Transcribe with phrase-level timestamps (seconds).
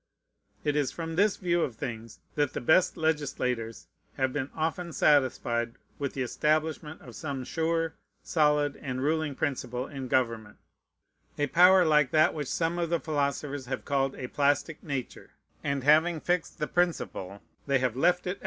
[0.63, 3.85] It is from this view of things that the best legislators
[4.17, 7.93] have been often satisfied with the establishment of some sure,
[8.23, 10.57] solid, and ruling principle in government,
[11.37, 15.33] a power like that which some of the philosophers have called a plastic Nature;
[15.63, 18.39] and having fixed the principle, they have left it afterwards to its own operation.